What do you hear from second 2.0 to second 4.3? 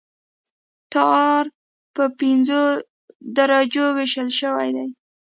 پنځو درجو ویشل